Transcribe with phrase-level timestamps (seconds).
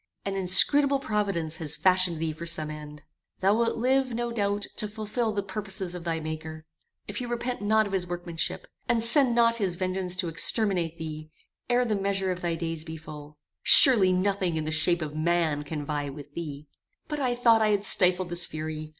[0.25, 3.03] An inscrutable providence has fashioned thee for some end.
[3.39, 6.65] Thou wilt live, no doubt, to fulfil the purposes of thy maker,
[7.07, 11.29] if he repent not of his workmanship, and send not his vengeance to exterminate thee,
[11.69, 13.37] ere the measure of thy days be full.
[13.61, 16.65] Surely nothing in the shape of man can vie with thee!
[17.07, 18.89] "But I thought I had stifled this fury.